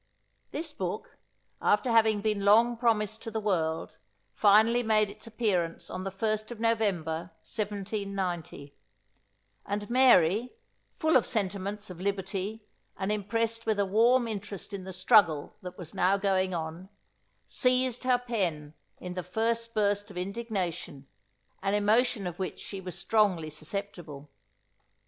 This 0.49 0.73
book, 0.73 1.19
after 1.61 1.91
having 1.91 2.21
been 2.21 2.43
long 2.43 2.75
promised 2.75 3.21
to 3.21 3.29
the 3.29 3.39
world, 3.39 3.99
finally 4.33 4.81
made 4.81 5.11
its 5.11 5.27
appearance 5.27 5.91
on 5.91 6.03
the 6.05 6.09
first 6.09 6.49
of 6.49 6.59
November 6.59 7.29
1790; 7.43 8.73
and 9.63 9.87
Mary, 9.91 10.53
full 10.97 11.15
of 11.15 11.27
sentiments 11.27 11.91
of 11.91 12.01
liberty, 12.01 12.63
and 12.97 13.11
impressed 13.11 13.67
with 13.67 13.77
a 13.77 13.85
warm 13.85 14.27
interest 14.27 14.73
in 14.73 14.85
the 14.85 14.91
struggle 14.91 15.55
that 15.61 15.77
was 15.77 15.93
now 15.93 16.17
going 16.17 16.51
on, 16.51 16.89
seized 17.45 18.03
her 18.03 18.17
pen 18.17 18.73
in 18.97 19.13
the 19.13 19.21
first 19.21 19.75
burst 19.75 20.09
of 20.09 20.17
indignation, 20.17 21.05
an 21.61 21.75
emotion 21.75 22.25
of 22.25 22.39
which 22.39 22.59
she 22.59 22.81
was 22.81 22.97
strongly 22.97 23.51
susceptible. 23.51 24.31